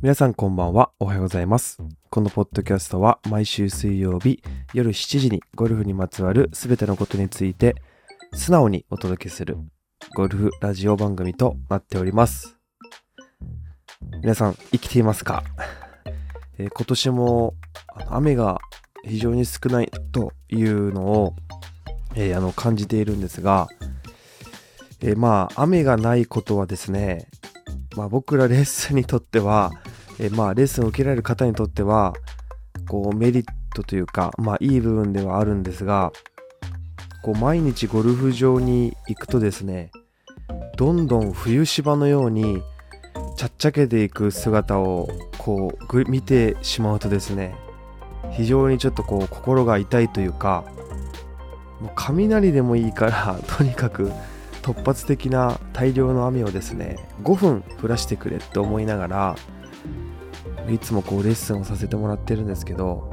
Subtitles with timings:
[0.00, 0.92] 皆さんこんばんは。
[1.00, 1.78] おはようございます。
[2.08, 4.40] このポッドキャストは毎週水曜日
[4.72, 7.74] 夜7時にゴルフにまつわるすべてのことについて
[8.32, 9.56] 素直にお届けする
[10.14, 12.56] ゴルフラジオ番組となっております。
[14.22, 15.42] 皆さん生きていますか、
[16.58, 17.54] えー今年も
[18.08, 18.60] 雨が
[19.04, 21.34] 非常に少ないというのを、
[22.14, 23.66] えーあの感じているんですが、
[25.00, 27.26] えーまあ雨がないことはですね
[27.98, 29.72] まあ、僕らレッスンにとっては、
[30.20, 32.14] えまあ、レッスンを受けられる方にとっては
[32.88, 33.44] こうメリッ
[33.74, 36.12] トというか、まあ、いい部分ではあるんですが
[37.24, 39.90] こう毎日ゴルフ場に行くとですね
[40.76, 42.62] どんどん冬芝のように
[43.36, 47.56] ちゃっちゃけていく姿をこう見てしまうとですね
[48.30, 50.64] 非常にちょっとこう心が痛いというか
[51.80, 54.12] もう雷でもいいからとにかく
[54.62, 59.36] 突発的な大量の雨をですね5分降らしてくれって思いながら
[60.70, 63.10] いつもこうレッスンをさせてもらってるんですけど、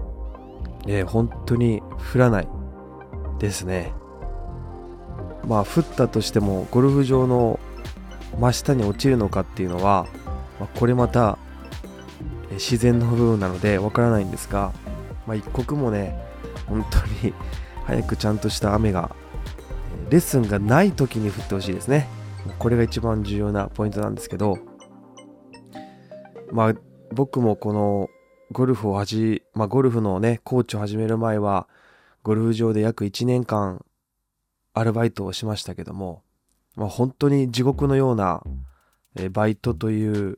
[0.87, 1.81] えー本当に
[2.13, 2.47] 降らない
[3.39, 3.93] ですね。
[5.47, 7.59] まあ降ったとしてもゴルフ場の
[8.39, 10.07] 真下に落ちるのかっていうのは、
[10.59, 11.37] まあこれまた
[12.51, 14.73] 自然の部分なのでわからないんですが、
[15.25, 16.19] まあ、一刻もね
[16.67, 17.33] 本当に
[17.85, 19.15] 早くちゃんとした雨が
[20.09, 22.07] レッスンがない時に降ってほしいですね。
[22.59, 24.57] これが一番重要なポイントなんですけど、
[26.51, 26.73] まあ
[27.11, 28.09] 僕もこの
[28.51, 31.67] ゴルフをはじ、まあゴルフのね、コーチを始める前は、
[32.21, 33.83] ゴルフ場で約1年間
[34.73, 36.21] アルバイトをしましたけども、
[36.75, 38.43] まあ本当に地獄のような、
[39.17, 40.37] えバイトという、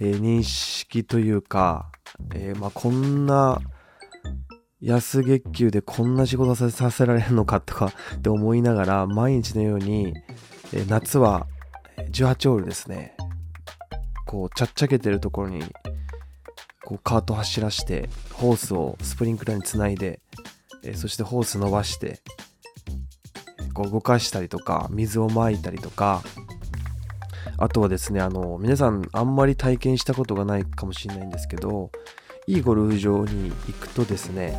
[0.00, 1.92] え認識というか、
[2.34, 3.60] えまあこんな
[4.82, 10.14] 安月給でこんな仕事させられるのかとかって思いながら毎日のように、
[10.72, 11.46] え夏は
[12.10, 13.14] 18ホールですね。
[14.26, 15.62] こうちゃっちゃけてるところに
[16.84, 20.20] こうカート走らしてホースをスプリンクラーにつないで、
[20.82, 22.20] えそしてホース伸ばして
[23.74, 26.22] こう動かしたりとか水をまいたりとか
[27.60, 31.90] あとはですねあの皆さんあんまり体験したことがないかもしれないんですけど
[32.46, 34.56] いいゴルフ場に行くとですね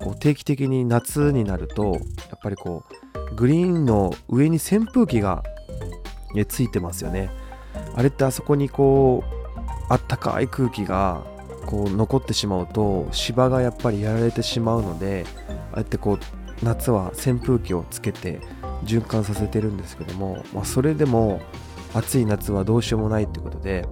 [0.00, 1.98] こう定期的に夏になるとや
[2.36, 2.84] っぱりこ
[3.32, 5.44] うグリーンの上に扇風機が
[6.34, 7.30] えついてますよね。
[7.94, 9.40] あれってあそこにこう
[9.88, 11.24] あったかい空気が
[11.66, 15.26] こう残ってしまうと芝がやっぱりやられてしまうので
[15.72, 18.40] ああやってこう夏は扇風機をつけて
[18.84, 21.40] 循環させてるんですけども、まあ、それでも
[21.94, 23.86] 暑い夏はどうしようもないってことで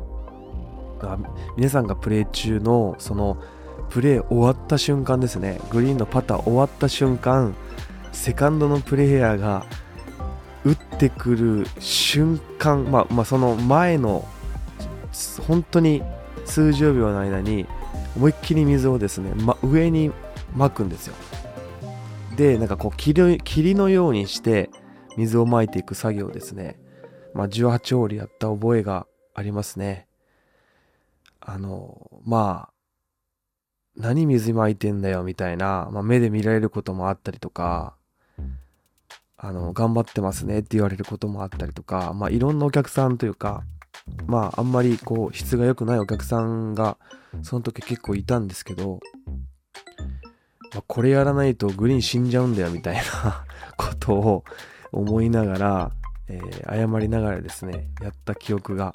[1.56, 3.42] 皆さんがプレー中のその
[3.90, 5.60] プレー終わった瞬間ですね。
[5.70, 7.54] グリーンのパター終わった瞬間
[8.12, 9.64] セカンドのプレイヤーが
[10.64, 14.26] 打ってくる瞬間まあまあその前の
[15.46, 16.02] 本当に
[16.44, 17.66] 数十秒の間に
[18.16, 20.10] 思いっきり水をですね、ま、上に
[20.56, 21.14] 撒くんですよ。
[22.36, 23.38] でなんかこう霧
[23.74, 24.70] のようにして
[25.16, 26.78] 水をまいていく作業ですね、
[27.34, 30.06] まあ、18ホールやった覚えがありますね。
[31.40, 32.72] あのまあ
[33.96, 37.96] 何水まいてんだよみたいな、まあ、目で見られることもあったりとか
[39.36, 43.62] あの頑張ってますねって言われることもあったりとか、まあ、いろんなお客さんというか
[44.26, 46.98] まああんまりこう質が良くないお客さんが
[47.42, 49.00] その時結構いたんですけど、
[50.74, 53.46] まあ、これやらないとグリーン死んじゃうんだよみたいな
[53.76, 54.44] ことを
[54.92, 55.92] 思いながら、
[56.28, 58.92] えー謝りながらですねやった記憶が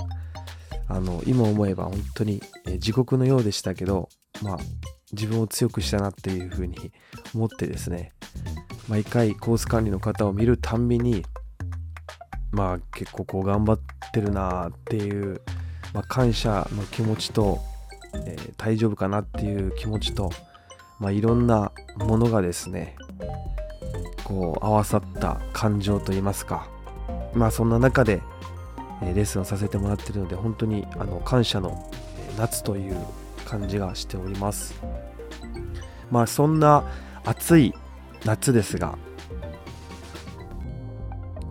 [0.88, 4.10] あの今思えば本当に、え地獄のようでしたけど
[4.42, 4.58] まあ
[5.12, 6.92] 自分を強くしたなっていうふうに
[7.34, 8.12] 思ってですね
[8.88, 11.24] 毎回コース管理の方を見るたんびに
[12.52, 13.80] まあ結構こう頑張っ
[14.12, 15.42] てるなっていう、
[15.94, 17.60] まあ、感謝の気持ちと、
[18.26, 20.32] えー大丈夫かなっていう気持ちと、
[21.00, 22.96] まあ、いろんなものがですね
[24.24, 26.73] こう合わさった感情といいますか
[27.34, 28.22] まあそんな中で、
[29.02, 31.90] えレッスンをさせてもらってるので本当にあの感謝の
[32.28, 32.98] えー夏という
[33.46, 34.75] 感じがしております。
[36.12, 36.84] まあそんな
[37.25, 37.74] 暑い
[38.25, 38.98] 夏ですが、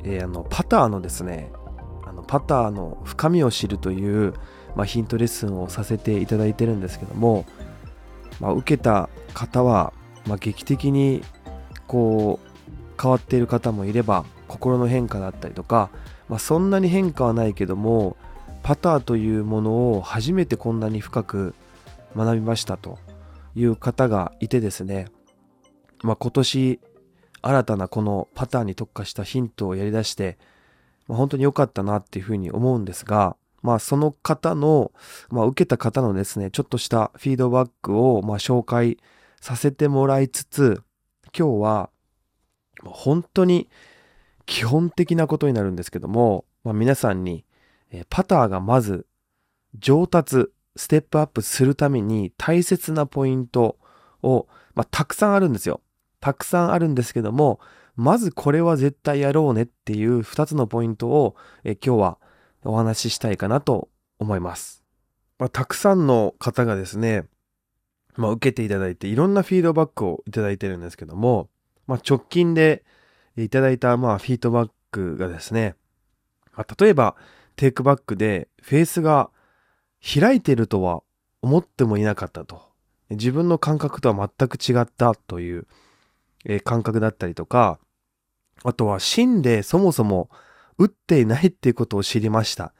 [0.05, 1.53] えーあのパターのですね
[2.05, 4.35] あのパターの深みを知るという、
[4.77, 7.45] まあ、ヒントレッスンをさせていただいてるんですけども、
[8.41, 9.93] まあ、受けた方は、
[10.27, 11.23] まあ、劇的に
[11.87, 12.53] こう
[13.01, 15.91] 変わっている方もいれば心の変化だったりとか、
[16.29, 18.17] まあ、そんなに変化はないけども
[18.63, 21.55] パターというものを初めてこんなに深く
[22.15, 22.99] 学びましたと
[23.55, 25.09] いう方がいてですね、
[26.03, 26.81] まあ、今年
[27.41, 30.39] 新たなこのパターに特化したヒントをやり出して、
[31.09, 34.93] まあ、本当に良かったなっていうふうに思うんですが、まあその方の、
[35.31, 38.99] まあ受けた方のですね、ちょっとしたフィードバックを、まあ紹介
[39.41, 40.83] させてもらいつつ、
[41.37, 41.91] 今日は、
[42.85, 43.69] 本当に
[44.47, 47.44] 基本的なことになるんですけども、まあ皆さんに、
[48.09, 49.06] パターがまず
[49.79, 53.77] 上達、ステップアップするために大切なポイント
[54.23, 55.83] を、まあ、たくさんあるんですよ。
[56.21, 57.61] たくさんあるんですけども、
[57.97, 62.19] まずこれは絶対やろうねっていう2つのポイントをえ今日は
[62.65, 64.83] お話ししたいかなと思います。
[65.39, 67.25] まあ、たくさんの方がですね、
[68.17, 71.49] まあ、受けていただいていろんなフィードバックをいただいてるんですけども、
[71.87, 72.85] まあ、直近で
[73.37, 75.75] いただいたまあフィードバックがですね、
[76.55, 77.17] まあ、例えば
[77.56, 79.31] テイクバックでフェースが
[80.02, 81.02] 開いてるとは
[81.43, 82.73] 思ってもいなかったと。
[83.11, 85.67] 自分の感覚とは全く違ったという、
[86.44, 87.79] え感覚だったりとか、
[88.64, 90.31] あとは芯でそもそも
[90.79, 92.73] 打っていないっていうことを知りましたっ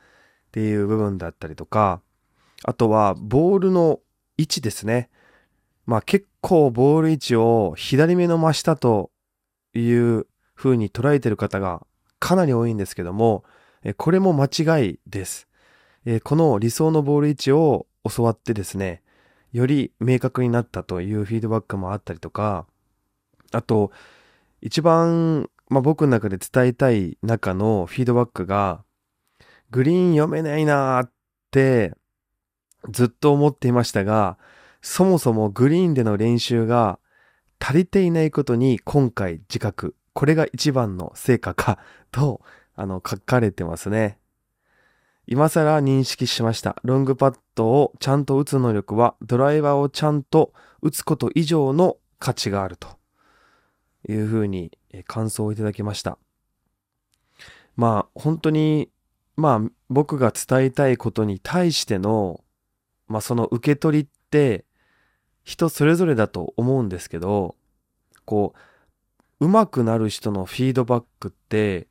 [0.53, 2.01] ていう部分だったりとか、
[2.65, 4.01] あとはボールの
[4.37, 5.11] 位置ですね。
[5.87, 9.11] まあ結構ボール位置を左目の真下と
[9.75, 11.87] いう風に捉えてる方が
[12.19, 13.45] かなり多いんですけども、
[13.97, 15.49] これも間違いです。
[16.25, 19.03] この理想のボール位置を教わってですね、
[19.53, 22.67] より明確になったというフィードバックもあったりとか、
[23.53, 23.93] あと、
[24.61, 28.85] 一番、まあ、僕の中で伝えたい中のフィードバックが、
[29.71, 31.13] グリーン読めないなーっ
[31.51, 31.95] て
[32.91, 34.39] ずっと思っていましたが、
[34.81, 36.99] そもそもグリーンでの練習が
[37.59, 39.95] 足りていないことに今回自覚。
[40.15, 41.79] これが一番の成果か
[42.11, 42.41] と、
[42.75, 44.19] あの、書かれてますね。
[45.27, 46.77] 今更認識しました。
[46.83, 52.89] ロングパットをちゃんと打つ能力はドライバーをちゃんと打つこと以上の価値があると
[54.09, 54.77] いうふうに
[55.07, 56.19] 感想をいただきました。
[57.77, 58.91] まあ本当に
[59.37, 62.43] まあ僕が伝えたいことに対しての
[63.07, 64.65] まあその受け取りって
[65.45, 67.57] 人それぞれだと思うんですけど
[68.25, 68.59] こう
[69.45, 71.89] 上手くなる人のフィードバックって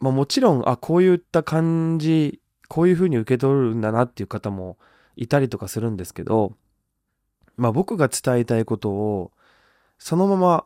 [0.00, 4.78] まあもちろん、あ、こういった感じ、こういうふうに受け取るんだなっていう方も
[5.16, 6.54] いたりとかするんですけど、
[7.56, 9.32] まあ僕が伝えたいことを、
[9.98, 10.64] そのまま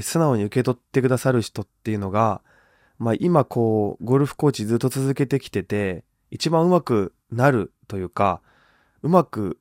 [0.00, 2.42] 素直に受け取ってくださる人っていうのが、
[2.98, 8.40] まあ今こう、ゴルフコーチずっと続けてきてて、一番上手くなるというか、
[9.02, 9.58] うまく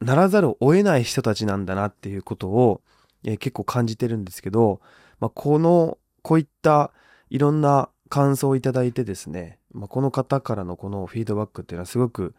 [0.00, 2.82] ならざるを得ない人たちなんだなっていうことを、
[3.24, 4.80] えー、結構感じてるんですけど、
[5.18, 6.92] まあこの、こういった
[7.30, 12.34] いろんな感想をいただいてですね、まあ、この方からのこのフィードバックっていうのはすごく、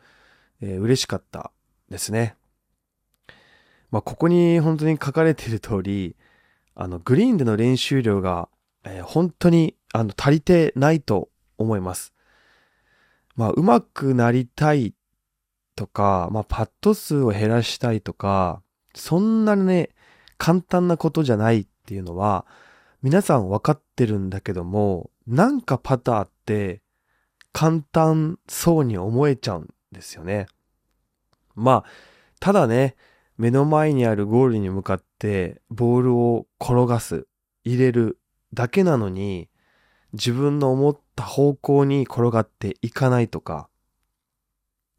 [0.62, 1.51] えー、嬉しかった
[1.89, 2.36] ですね。
[3.89, 6.16] まあ、ここに本当に書かれている通り、
[6.75, 8.50] あの、グリーンでの練習量が、
[8.84, 12.13] えー、本当にあの足りてないと思います。
[13.36, 14.94] まあ、上手くなりたい
[15.75, 18.62] とか、まあ、パット数を減らしたいとか、
[18.94, 19.90] そんなね、
[20.41, 22.47] 簡単なことじゃないっていうのは、
[23.03, 26.81] 皆さん分かってるんだけども、なんかパターって
[27.53, 30.47] 簡単そうに思えちゃうんですよね。
[31.53, 31.85] まあ、
[32.39, 32.95] ただね、
[33.38, 37.27] 目の前にあるゴールに向かってボールを転がす、
[37.63, 38.17] 入れる
[38.51, 39.47] だけなのに、
[40.13, 43.69] 自分の思った方向に転がっていかないとか、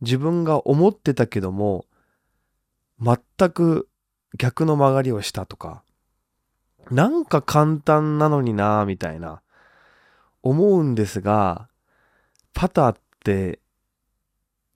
[0.02, 1.86] 自分が思ってたけども、
[3.00, 3.88] 全く
[4.38, 5.82] 逆の曲がりをしたとか、
[6.90, 9.42] なんか簡単なのになぁみたいな、
[10.42, 11.68] 思うんですが、
[12.54, 13.60] パターって、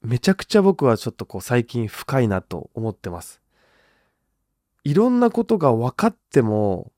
[0.02, 3.40] めちゃくちゃ僕はちょっとこう最近深いなと思ってます。
[4.84, 6.92] いろんなことが分かっても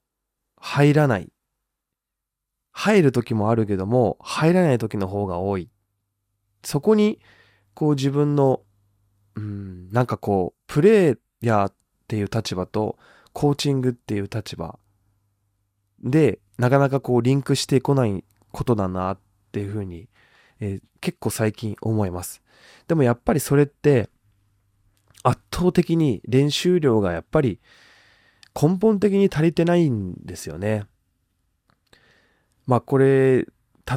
[0.56, 1.32] 入らない。
[2.70, 5.70] 入る時もあるけども、入らない時の方が多い。
[6.62, 7.18] そこに、
[7.74, 8.60] こう自分の、
[9.36, 11.72] うん、なんかこう、プレイヤー
[12.08, 12.98] っていう立場と、
[13.34, 14.78] コーチングっていう立場
[16.02, 19.18] で、なかなかこうリンクしてこないことだなっ
[19.52, 20.08] ていうふうに、
[20.58, 22.42] えー、結構最近思います。
[22.86, 24.08] でもやっぱりそれって
[25.22, 27.60] 圧倒的に練習量がやっぱり
[28.60, 30.86] 根本的に足りてないんですよね。
[32.66, 33.46] まあこれ、例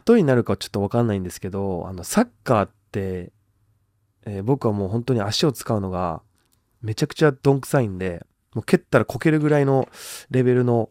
[0.09, 3.31] えになるかちょっとわかんないんですけど、あのサッカーって、
[4.25, 6.21] えー、僕はもう本当に足を使うのが
[6.81, 9.88] めちゃくちゃどんくさいんで、もう蹴ったらこけるぐらいの
[10.29, 10.89] レベルの、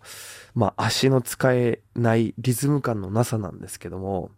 [0.55, 4.31] まあ足の使えないリズム感のなさなんですけども、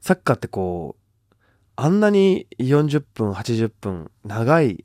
[0.00, 1.34] サッカーってこう、
[1.76, 4.84] あんなに40分、80分、長い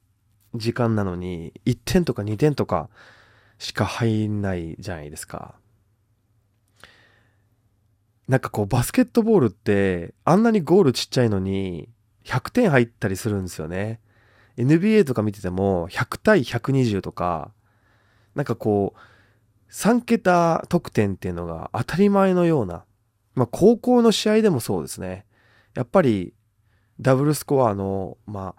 [0.55, 2.89] 時間なのに、1点とか2点とか
[3.59, 5.55] しか入んないじゃないですか。
[8.27, 11.89] なんかこうバスケットボールってあんなにゴールちっちゃいのに
[12.23, 13.99] 100点入ったりするんですよね。
[14.57, 17.51] NBA とか見てても100対120とか
[18.35, 22.83] なんかこう3桁得点っていうのが当たり前のような
[23.35, 25.25] まあ高校の試合でもそうですね。
[25.73, 26.33] やっぱり
[26.99, 28.55] ダブルスコアのま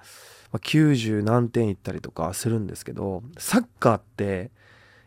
[0.52, 4.50] あ90何点いったりとかするんですけどサッカーって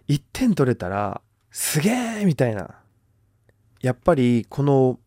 [0.08, 2.76] 1点取れたらすげえみたいな
[3.82, 5.00] やっぱりこの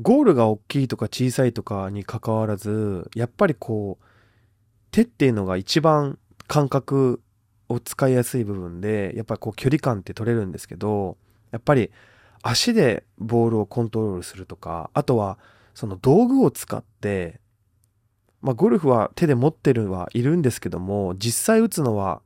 [0.00, 4.04] ゴールが大きいとか小さいとかにかかわらずやっぱりこう
[4.90, 7.20] 手っていうのが一番感覚
[7.68, 11.16] を使いやすい部分でやっぱりこう距離感って取れるんですけど
[11.50, 11.90] やっぱり
[12.42, 15.38] 足でボールをコントロールするとかあとは
[15.74, 17.40] その道具を使って
[18.40, 22.22] まあゴルフは手で持ってるはいるんですけども実際打つのは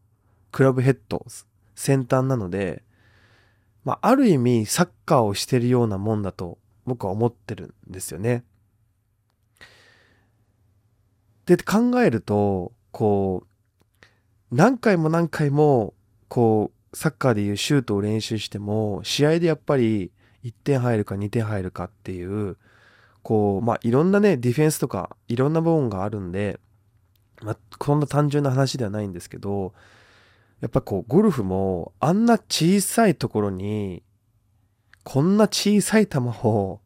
[0.52, 1.24] クラブヘッド
[1.74, 2.82] 先端なので
[3.84, 8.44] まあある意味サッカーをしてるようなもんだと僕は思ってるんですよね。
[11.46, 14.04] で考えるとこう
[14.50, 15.94] 何回も何回も
[16.28, 20.12] こうサッカーでいうシュートを練習しても試合でやっぱり
[20.44, 22.56] 1点入るか2点入るかっていう
[23.22, 26.60] こうまあいろんなねディフェンスとかいろんな部分があるんで、
[27.40, 29.72] まあ、こんな単純な話ではないんですけど
[30.60, 34.02] やっぱこうゴルフもあんな小さいところに
[35.04, 36.80] こんな小さい球を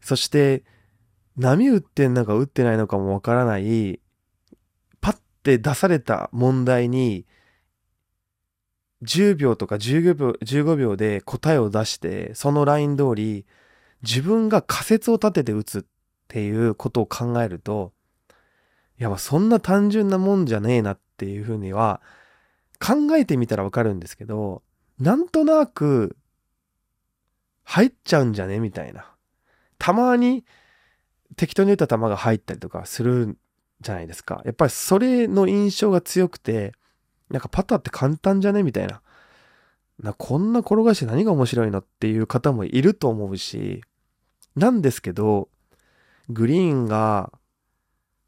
[0.00, 0.62] そして
[1.38, 4.00] 波打ってんのか打ってないのかもわからない、
[5.00, 7.26] パッて出された問題に、
[9.02, 13.46] 10秒とか15秒 ,15 秒で答えを出して、そのライン通り、
[14.02, 15.84] 自分が仮説を立てて打つっ
[16.26, 17.92] ていうことを考えると、
[18.98, 22.02] いや、そんな単純なもんじゃねえなっていうふうには、
[22.80, 24.62] 考えてみたらわかるんですけど、
[24.98, 26.16] なんとなく、
[27.62, 29.14] 入っちゃうんじゃねみたいな。
[29.78, 30.44] たまに、
[31.38, 33.36] 適当に打った球が入ったりとかするん
[33.80, 34.42] じゃないですか。
[34.44, 36.72] やっぱりそれの印象が強くて、
[37.30, 39.00] なんかパターって簡単じゃねみたいな。
[40.02, 43.82] なこんな転がして何が面白いのっていう方もいると思うし、
[44.56, 45.48] なんですけど、
[46.28, 47.32] グリーンが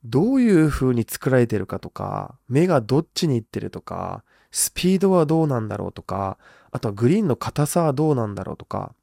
[0.05, 6.39] どういう風に作られてるかとか、目がどっちに行ってるとか、スピードはどうなんだろうとか、
[6.71, 8.95] あとはグリーンの硬さはどうなんだろうとか、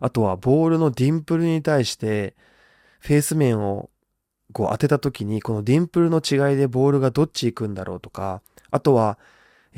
[0.00, 2.36] あとはボールのディンプルに対して
[2.98, 3.90] フェース面を
[4.52, 9.18] こう当てた時にこのディンプルの違いでボールがどっち行くんだろうとか、あとは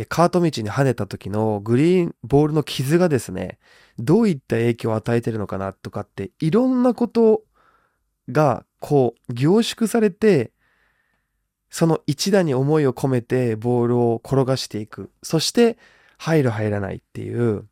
[0.09, 3.59] カート道に跳ねた時のグリーンボールの傷がですね、
[3.99, 7.43] どういった影響を与えてるのかなとかっていろんなこと
[8.31, 10.53] がこう凝縮されて
[11.69, 15.11] その一打に思いを込めてボールを転がしていく。
[15.23, 15.77] そして
[16.17, 17.67] 入る入らないっていう、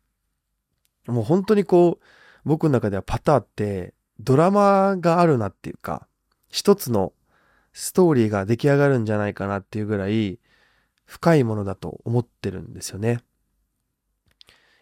[1.07, 2.05] もう本当にこう
[2.45, 6.07] 僕の中ではパターってドラマがあるなっていうか、
[6.49, 7.13] 一つの
[7.73, 10.39] ストーリーが出来上がるんじゃないかなっていうぐらい
[11.05, 13.19] 深いものだと思ってるんですよね。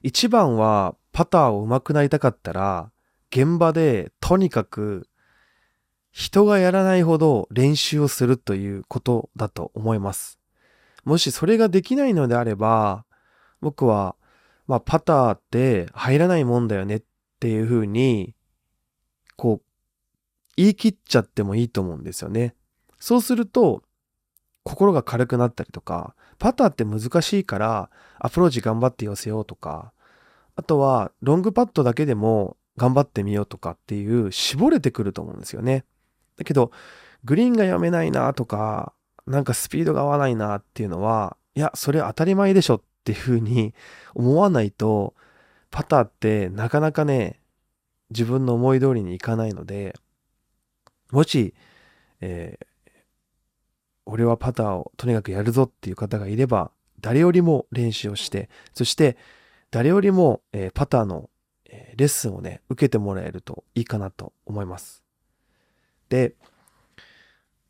[0.02, 2.92] 一番はパターを上手くなりたかったら
[3.32, 5.08] 現場でとにかく
[6.12, 10.40] 人がやらないほど練習をするということだと思います。
[11.04, 13.06] もしそれができないのであれば
[13.62, 14.16] 僕は
[14.66, 17.04] まあパターって入らないもんだよねっ
[17.40, 18.36] ていうふうに
[19.38, 19.66] こう、
[20.58, 22.56] 言い切っちゃってもいいと思うんですよね。
[23.00, 23.84] そうすると、
[24.64, 27.90] 心が軽くなったりとか、パターって難しいから
[28.20, 29.94] アプローチ頑張って寄せようとか、
[30.56, 35.86] あとはロングパットだけでも頑張ってみようとかっていう絞れてくると思うんですよね。
[36.38, 36.72] だけど、
[37.24, 38.94] グリーンが読めないなとか、
[39.26, 43.74] なんかスピードが合わないなっていうのは、いや、それ当たり前でしょっていうふうに
[44.16, 45.16] 思わないと、
[45.72, 47.40] パターってなかなかね、
[48.10, 49.96] 自分の思い通りにいかないので、
[51.12, 51.54] もし、
[52.22, 52.68] えー、
[54.06, 59.18] 俺はパターをとにかくやるぞっていう方がいれば、誰よりも練習をして、そして
[59.72, 61.30] 誰よりも、えー、パターの、
[61.70, 65.04] えー、レッスンをね、受けてもらえるといいかなと思います。
[66.10, 66.34] で、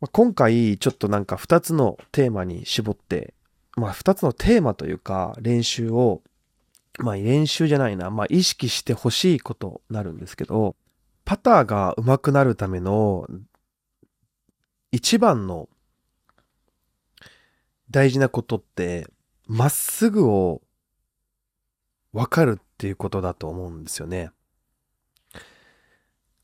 [0.00, 3.34] まあ、今回ちょっとなんか2つのテーマに絞って、
[3.76, 6.22] まあ2つのテーマというか練習を
[6.98, 10.76] まあ練習じゃないな、まあ意識してほしいことになるんですけど、
[11.24, 13.26] パターが上手くなるための
[14.92, 15.68] 一番の
[17.90, 19.06] 大事なことって、
[19.46, 20.62] まっすぐを
[22.12, 24.30] わかるっていうことだと思うんですよね。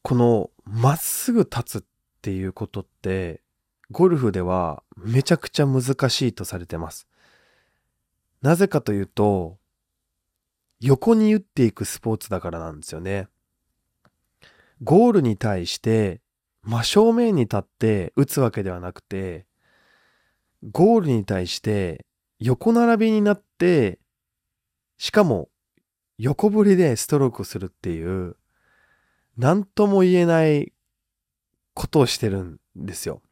[0.03, 1.87] このまっすぐ立つっ
[2.21, 3.43] ていうことって、
[3.91, 7.07] ゴルフではめちゃくちゃ難しいとされてます。
[8.43, 9.59] なぜかというと、
[10.87, 13.29] 横に打っていくスポーツだからなんですよね。
[14.83, 16.21] ゴールに対して
[16.62, 19.47] 真正面に立って打つわけではなくて、
[20.73, 22.05] ゴールに対して
[22.38, 23.99] 横並びになって、
[24.99, 25.49] しかも
[26.19, 28.37] 横振りでストロークするっていう、
[29.38, 30.75] 何とも言えない
[31.73, 33.23] ことをしてるんですよ。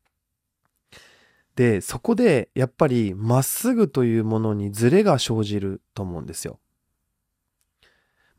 [1.54, 6.58] で、そこでやっぱりまっすぐというものにズレが生じると思うんですよ。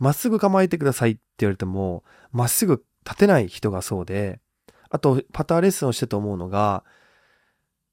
[0.04, 4.42] まっすぐ構えてくださいって言われても、まっすぐ立てない人がそうで、
[4.90, 6.84] あとパターレッスンをしてと思うのが、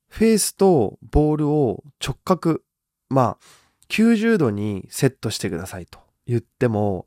[0.08, 2.62] フェースとボールを直角、
[3.10, 3.44] まあ、
[3.90, 7.06] 90度にセットしてくださいと言っても、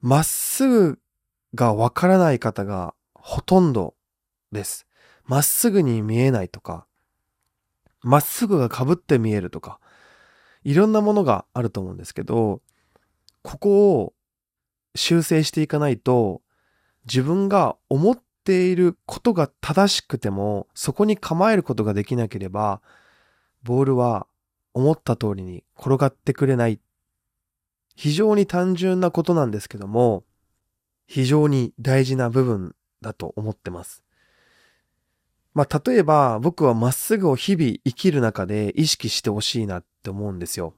[0.00, 1.00] まっすぐ
[1.56, 3.96] がわからない方がほとんど
[4.52, 4.86] です。
[5.24, 6.86] まっすぐに見えないとか、
[8.02, 9.80] まっすぐが被って見えるとか、
[10.62, 12.62] いろんなものがあると思うんですけど、
[13.42, 14.14] ここを
[14.94, 16.42] 修正していかないと、
[17.04, 22.80] 自分が思っていることが正しくても、そこに構えることができなければ、
[23.62, 24.26] ボールは
[24.74, 26.80] 思った通りに転がってくれない。
[27.96, 30.24] 非常に単純なことなんですけども、
[31.06, 34.04] 非常に大事な部分だと思ってます。
[35.54, 40.74] まあ、例えば僕はまっすぐを日々生きる中で意識してほしいなって思うんですよ。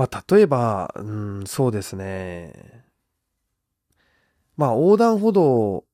[0.00, 2.86] まあ、例えば、うん、そうですね。
[4.56, 5.84] まあ、横断歩道を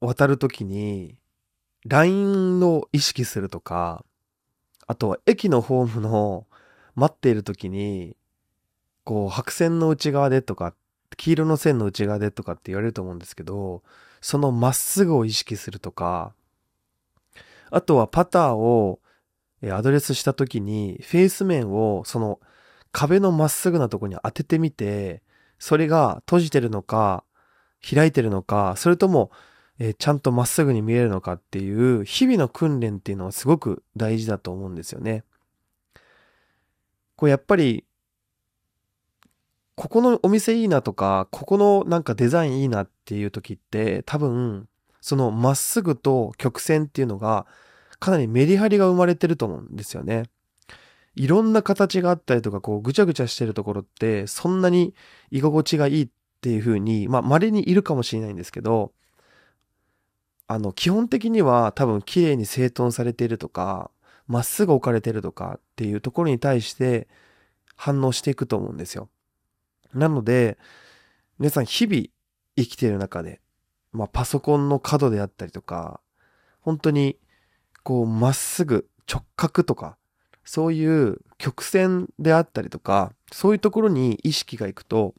[0.00, 1.16] 渡るときに、
[1.86, 4.04] ラインを意識するとか、
[4.86, 6.46] あとは駅のホームの
[6.94, 8.14] 待っているときに、
[9.04, 10.74] こう、白線の内側でとか、
[11.16, 13.82] 黄色の線の内側でとかって言われると思うんですけど、
[14.20, 16.34] そのまっすぐを意識するとか、
[17.70, 19.00] あとはパターを
[19.70, 22.38] アドレスした時にフェース面をその
[22.92, 25.22] 壁のまっすぐなとこに当ててみて、
[25.58, 27.24] それが閉じてるのか、
[27.88, 29.30] 開いてるのか、それとも、
[29.78, 35.24] えちゃんとまっすぐに見えるのかっていう日々の訓練っていうのはすごく大事だと思うんですよね。
[37.16, 37.84] こうやっぱり
[39.74, 44.68] ここのお店いいなとか、ここのなんかデザインいいなっていう時って多分、
[45.00, 47.46] そのまっすぐと曲線っていうのが
[47.98, 50.24] かなりメリハリが生まれてると思うんですよね。
[51.14, 54.94] いろんな形があったりとか、こうぐちゃぐちゃしてるところってそんなに
[55.30, 56.08] 居心地がいいっ
[56.40, 58.92] ていう風に、まあ稀にいるかもしれないんですけど、
[60.46, 63.90] あの基本的には多分綺麗に整頓されているとか、
[64.26, 67.08] まっすぐ置かれてるとかっていうところに対して
[67.76, 69.08] 反応していくと思うんですよ。
[69.94, 70.58] なので、
[71.38, 72.04] 皆さん日々
[72.56, 73.40] 生きている中で、
[73.92, 76.00] まあパソコンの角であったりとか、
[76.60, 77.18] 本当に
[77.82, 79.96] こうまっすぐ直角とか、
[80.44, 85.14] そういう曲線であったりとか、そういうところに意識がいくと、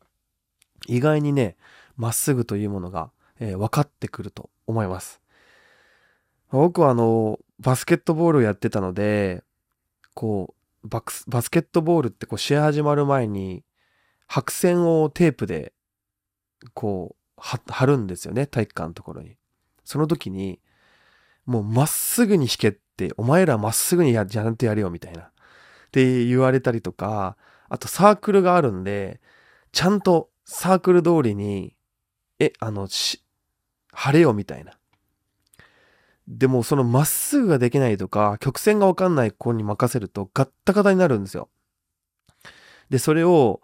[0.88, 1.56] 意外にね、
[1.96, 5.22] まっすぐというものが、えー、分かってくると思います。
[6.52, 9.44] 僕はあの、バスケットボールをやってたので、
[10.14, 13.64] こう、バスケットボールってこう試合始まる前に、
[14.28, 15.74] 白線をテープで、
[16.74, 19.38] こう、貼るんですよね、体育館のところに。
[19.84, 20.60] その時に、
[21.46, 22.76] もうまっすぐに弾けっ、
[23.18, 25.22] お前らまっすぐにや、ちゃんとやれよ、みたいな。
[25.22, 25.26] っ
[25.92, 27.38] て言われたりとか、
[27.70, 29.20] あとサークルがあるんで、
[29.72, 31.76] ちゃんとサークル通りに、
[32.40, 33.24] え、あの、し、
[33.92, 34.78] 晴れよ、みたいな。
[36.28, 41.50] でも、そのまっすぐができないとか、曲線がわかんない子に任せると、ガッタガタになるんですよ。
[42.90, 43.62] で、それを、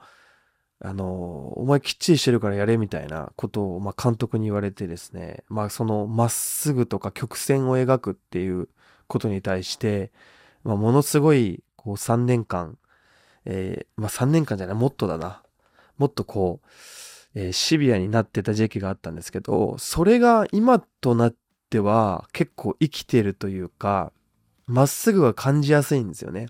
[0.81, 8.69] あの、お前きっちりしてるからやれみたいなことを、まあ、監督に言われてですね、まあ、その、まっすぐとか曲線を描くっていう
[9.09, 10.13] ことに対して、
[10.63, 12.77] まあ、ものすごい、こう、3年間、
[13.43, 15.43] えー、まあ、3年間じゃない、もっとだな。
[15.97, 16.67] もっとこう、
[17.35, 21.35] えー、シビアになってた時期があったんですけど、それが今となっ
[21.69, 24.13] ては結構生きてるというか、
[24.65, 26.47] まっすぐが感じやすいんですよね。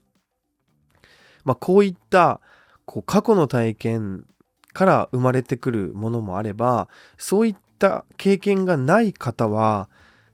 [1.45, 2.41] まあ、こういった
[2.85, 4.25] こう過去の体験
[4.73, 9.89] から生まれてくるものもあればそういった経験がない方は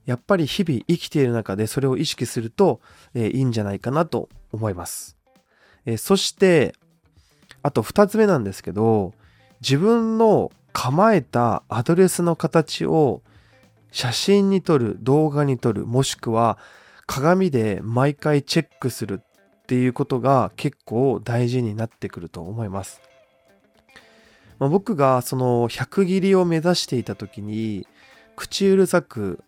[0.06, 2.80] やっぱり日々生きている中でそれを意識すると、
[3.14, 5.16] えー、いいんじゃないかなと思います。
[5.84, 6.74] えー、そして
[7.62, 9.12] あと2つ目なんですけど
[9.60, 13.22] 自分の構えたアドレスの形を
[13.90, 16.58] 写真に撮る動画に撮るもしくは
[17.06, 23.00] 鏡で毎回チェックするっていうことが結構大事になってくると思います。
[24.58, 27.86] まあ、僕がその100切りを目指していた時に
[28.36, 29.42] 口うるさく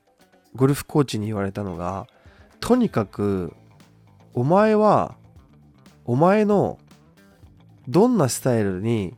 [0.54, 2.06] ゴルフコーチに言われたのが
[2.60, 3.54] とにかく
[4.34, 5.16] お前は
[6.04, 6.78] お前の
[7.88, 9.14] どんなスタイルに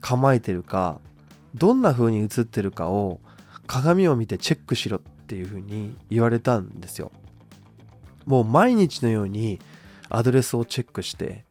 [0.00, 1.00] 構えてるか
[1.54, 3.20] どんな風に映ってるかを
[3.66, 7.10] 鏡を見てチェックしろっていう風に言われたんですよ。
[8.26, 9.60] もう毎日のように
[10.08, 11.44] アドレスをチェックして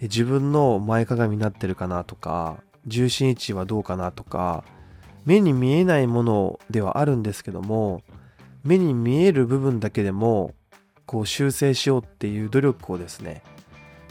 [0.00, 4.64] 自分の前かがみになってるかなとか重心位置はどうかなとか
[5.24, 8.02] 目に見えないものではあるんですけども
[8.64, 10.54] 目に見える部分だけでも
[11.06, 13.42] こう修正しようっていう努力をですね、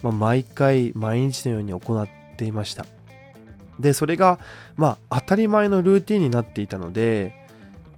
[0.02, 2.86] まあ、毎回毎日のように行っていました
[3.80, 4.40] でそれが
[4.76, 7.34] まあ当たり前のルーティンになっていたので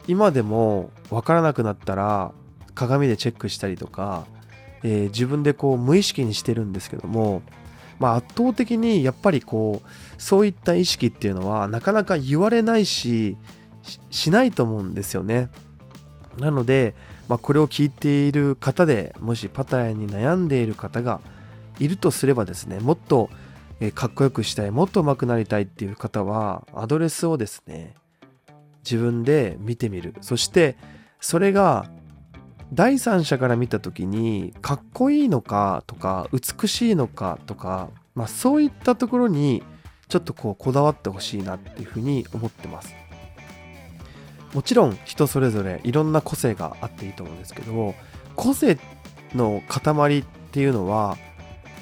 [0.08, 2.32] 今でも分からなくなったら
[2.74, 4.26] 鏡でチェックしたりとか、
[4.84, 7.42] えー、自分でこう無意識にしてるんですけども
[8.00, 13.38] まあ、圧倒的にやっぱりこうそういった意識っていうのはなかなか言われないし
[14.10, 15.50] しないと思うんですよね。
[16.40, 16.96] なので、
[17.28, 21.22] まあ、これを聞いている方でもしパタヤに悩んでいる方が
[21.80, 23.30] いるとすればですねもっと
[23.94, 27.94] かっこよくしたいもっと上手くなりたいっていう方はアドレスをですね
[28.84, 30.14] 自分で見てみる。
[30.22, 30.78] そして
[31.20, 31.90] それが
[32.72, 39.64] 第三者から見た時にかっこいいのかとか美しいのかとか、まあ、そういったところに
[40.08, 42.94] ちょっとこうこだわってほしいなっていうふうに思ってます。
[44.56, 47.94] もちろん人それぞれいろんな個性があっていいと思うんですけど
[48.38, 48.78] 個性
[49.36, 51.18] の塊っていうのは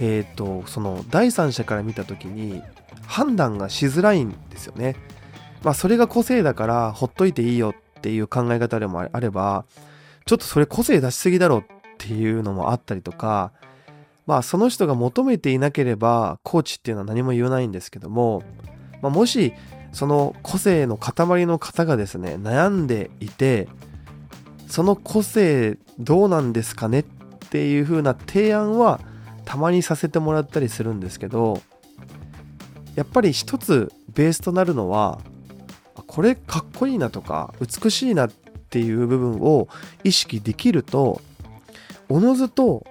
[0.01, 2.63] えっ、ー、とその第三者から見た時に
[3.05, 4.95] 判断がしづらいんですよね。
[5.61, 9.65] まあそれが個性だからほっといていいよっていう考え方でもあれば
[10.25, 11.63] ちょっとそれ個性出しすぎだろっ
[11.99, 13.51] ていうのもあったりとか、
[14.25, 18.41] まあその人が求めていなければコーチっていうのは何も言わないんですけども、
[19.03, 19.53] まあ、もし
[19.93, 23.67] その個性の塊の方がですね悩んでいて
[24.67, 27.03] その個性どうなんですかねっ
[27.49, 28.99] ていう風な提案は
[29.45, 31.61] たまにさせてもらったりするんですけど
[32.95, 35.19] やっぱり一つベースとなるのは
[36.07, 39.67] これかっこいいなとか美しいなっていう部分を
[40.03, 41.21] 意識できると
[42.09, 42.85] おのずと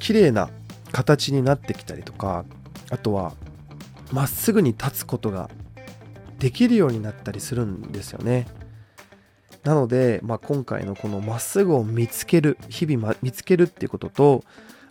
[0.00, 0.50] 綺麗な
[0.90, 2.44] 形になってきたりとか
[2.90, 3.34] あとは
[4.12, 5.50] まっすぐに立つことが
[6.38, 8.46] できるようになったりするんですよね。
[9.64, 14.44] なので、まあ、今回のこのまっすぐを見つける日々、ま、見つけるっていうことと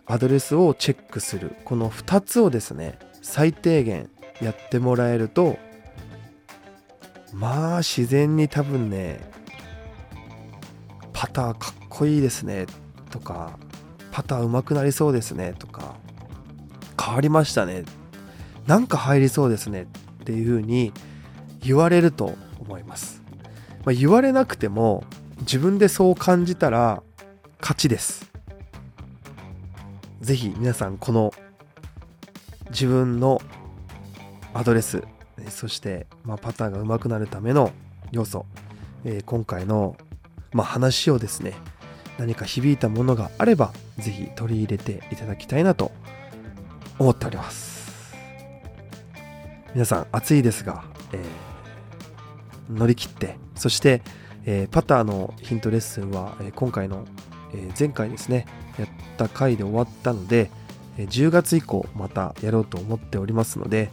[0.06, 5.58] アドレスをチェックするこの2つをですね最低限やってもらえると
[7.32, 9.20] まあ自然に多分ね
[11.12, 12.66] パターかっこいいですね
[13.10, 13.58] とか
[14.12, 15.96] パター上手くなりそうですねとか
[17.00, 17.84] 変わりましたね
[18.68, 20.92] なんか入りそうですねっていう風に
[21.60, 23.22] 言われると思います、
[23.86, 25.04] まあ、言われなくても
[25.40, 27.02] 自分でそう感じたら
[27.60, 28.30] 勝ちです。
[30.20, 31.32] 是非皆さんこの
[32.70, 33.40] 自分の
[34.52, 35.02] アドレス
[35.48, 37.72] そして、まあ、パターンが上手くなるための
[38.10, 38.44] 要素、
[39.04, 39.96] えー、今回の、
[40.52, 41.54] まあ、話をですね
[42.18, 45.92] 何か響いたものがあれば是非取り入れていただきたいなと
[46.98, 47.77] 思っております。
[49.78, 54.02] 皆さん暑いですが、えー、乗り切ってそして、
[54.44, 57.06] えー、パターのヒントレッスンは、え今回の、
[57.54, 60.50] え前回ですねやった回で終わったので
[60.96, 63.90] え10月以降またやろうと思っておりますので、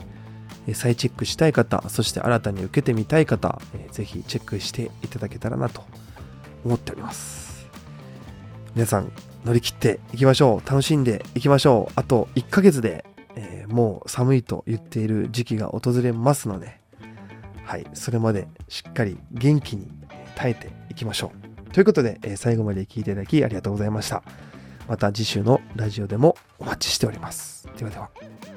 [0.66, 5.84] え再チェックしたい方、そして新たに受けてみたい方、ぜひチェックしていただけたらなと
[6.66, 7.68] 思っております。
[8.74, 9.12] 皆さん、
[9.46, 10.68] 乗り切っていきましょう。
[10.68, 11.94] 楽しんでいきましょう。
[11.96, 13.06] あと1ヶ月で、
[13.76, 16.80] もう寒いと言っている時期が訪れますので、
[17.66, 19.92] はい、それまでしっかり元気に
[20.36, 21.34] 耐えていきましょ
[21.68, 21.72] う。
[21.74, 24.24] ということで、え最後まで聞いていただきありがとうございました。
[24.88, 27.68] また次週のラジオでもお待ちしております。
[27.78, 28.55] ではでは。